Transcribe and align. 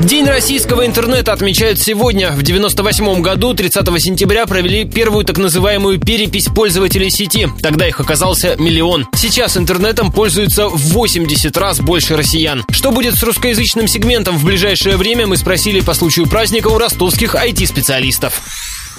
День 0.00 0.26
российского 0.26 0.86
интернета 0.86 1.32
отмечают 1.32 1.80
сегодня. 1.80 2.30
В 2.30 2.42
98 2.42 3.20
году, 3.20 3.52
30 3.52 3.84
сентября, 4.00 4.46
провели 4.46 4.84
первую 4.84 5.24
так 5.24 5.38
называемую 5.38 5.98
перепись 5.98 6.46
пользователей 6.46 7.10
сети. 7.10 7.48
Тогда 7.60 7.88
их 7.88 7.98
оказался 7.98 8.54
миллион. 8.60 9.06
Сейчас 9.12 9.56
интернетом 9.56 10.12
пользуются 10.12 10.68
в 10.68 10.92
80 10.92 11.56
раз 11.56 11.80
больше 11.80 12.16
россиян. 12.16 12.62
Что 12.70 12.92
будет 12.92 13.14
с 13.14 13.22
русскоязычным 13.24 13.88
сегментом 13.88 14.36
в 14.36 14.46
ближайшее 14.46 14.96
время, 14.96 15.26
мы 15.26 15.36
спросили 15.36 15.80
по 15.80 15.94
случаю 15.94 16.28
праздника 16.28 16.68
у 16.68 16.78
ростовских 16.78 17.34
IT-специалистов. 17.34 18.40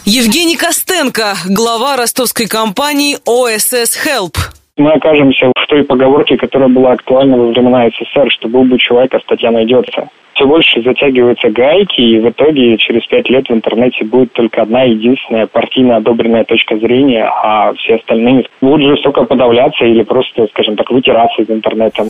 Евгений 0.04 0.58
Костенко, 0.58 1.38
глава 1.48 1.96
ростовской 1.96 2.48
компании 2.48 3.18
OSS 3.26 3.92
Help 4.06 4.36
мы 4.80 4.94
окажемся 4.94 5.48
в 5.48 5.68
той 5.68 5.84
поговорке, 5.84 6.38
которая 6.38 6.70
была 6.70 6.94
актуальна 6.94 7.38
во 7.38 7.48
времена 7.48 7.90
СССР, 7.90 8.32
что 8.32 8.48
был 8.48 8.64
бы 8.64 8.78
человек, 8.80 9.14
а 9.14 9.20
статья 9.20 9.52
найдется. 9.52 10.08
Все 10.40 10.48
больше 10.48 10.82
затягиваются 10.82 11.50
гайки, 11.50 12.00
и 12.00 12.18
в 12.18 12.30
итоге 12.30 12.78
через 12.78 13.06
пять 13.08 13.30
лет 13.30 13.50
в 13.50 13.52
интернете 13.52 14.06
будет 14.06 14.32
только 14.32 14.62
одна 14.62 14.84
единственная 14.84 15.48
партийно 15.48 15.98
одобренная 15.98 16.46
точка 16.46 16.78
зрения, 16.78 17.26
а 17.26 17.74
все 17.74 17.96
остальные 17.96 18.46
будут 18.62 18.88
жестоко 18.88 19.26
подавляться 19.26 19.84
или 19.84 20.02
просто, 20.04 20.48
скажем 20.48 20.78
так, 20.78 20.90
вытираться 20.92 21.42
из 21.42 21.50
интернета. 21.50 22.06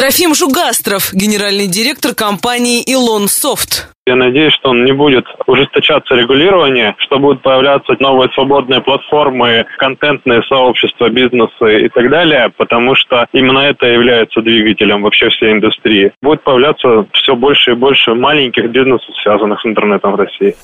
Трофим 0.00 0.34
Жугастров, 0.34 1.10
генеральный 1.12 1.66
директор 1.66 2.14
компании 2.14 2.82
Илон 2.82 3.28
Софт. 3.28 3.90
Я 4.06 4.16
надеюсь, 4.16 4.54
что 4.54 4.70
он 4.70 4.84
не 4.84 4.92
будет 4.92 5.26
ужесточаться 5.46 6.14
регулирование, 6.14 6.96
что 6.98 7.18
будут 7.18 7.42
появляться 7.42 7.94
новые 8.00 8.30
свободные 8.32 8.80
платформы, 8.80 9.66
контентные 9.76 10.42
сообщества, 10.44 11.10
бизнесы 11.10 11.84
и 11.84 11.88
так 11.90 12.08
далее, 12.08 12.50
потому 12.56 12.94
что 12.94 13.26
именно 13.32 13.58
это 13.58 13.86
является 13.86 14.40
двигателем 14.40 15.02
вообще 15.02 15.28
всей 15.28 15.52
индустрии. 15.52 16.12
Будет 16.22 16.42
появляться 16.42 17.06
все 17.12 17.36
больше 17.36 17.72
и 17.72 17.74
больше 17.74 18.14
маленьких 18.14 18.70
бизнесов, 18.70 19.14
связанных 19.22 19.60
с 19.60 19.66
интернетом 19.66 20.12
в 20.12 20.16
России. 20.16 20.56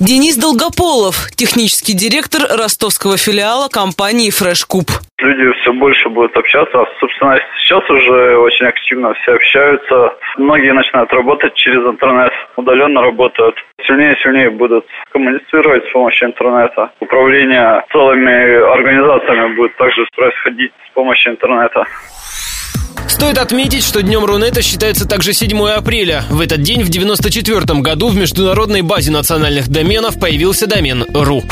Денис 0.00 0.36
Долгополов, 0.36 1.30
технический 1.34 1.94
директор 1.94 2.42
ростовского 2.56 3.16
филиала 3.16 3.68
компании 3.68 4.30
Fresh 4.30 4.62
Coop. 4.70 4.88
Люди 5.18 5.52
все 5.60 5.72
больше 5.72 6.08
будут 6.08 6.36
общаться. 6.36 6.84
Собственно, 7.00 7.40
сейчас 7.58 7.82
уже 7.90 8.38
очень 8.38 8.66
активно 8.66 9.12
все 9.14 9.32
общаются. 9.34 10.14
Многие 10.36 10.72
начинают 10.72 11.12
работать 11.12 11.52
через 11.54 11.78
интернет, 11.78 12.32
удаленно 12.56 13.02
работают. 13.02 13.56
Сильнее 13.84 14.14
и 14.14 14.22
сильнее 14.22 14.50
будут 14.50 14.86
коммуницировать 15.12 15.84
с 15.88 15.92
помощью 15.92 16.28
интернета. 16.28 16.90
Управление 17.00 17.84
целыми 17.90 18.54
организациями 18.72 19.56
будет 19.56 19.76
также 19.76 20.06
происходить 20.14 20.72
с 20.88 20.94
помощью 20.94 21.32
интернета. 21.32 21.84
Стоит 23.08 23.38
отметить, 23.38 23.84
что 23.84 24.02
днем 24.02 24.24
Рунета 24.24 24.62
считается 24.62 25.06
также 25.06 25.32
7 25.32 25.68
апреля. 25.68 26.24
В 26.30 26.40
этот 26.40 26.62
день, 26.62 26.84
в 26.84 26.88
1994 26.88 27.80
году, 27.80 28.08
в 28.08 28.16
международной 28.16 28.82
базе 28.82 29.10
национальных 29.10 29.68
доменов 29.68 30.18
появился 30.18 30.66
домен 30.66 31.04
.ру. 31.12 31.42